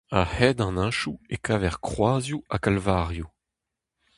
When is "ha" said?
2.49-2.57